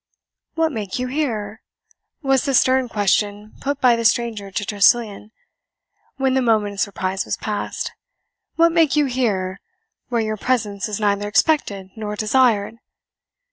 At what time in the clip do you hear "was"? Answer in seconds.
2.23-2.45, 7.23-7.37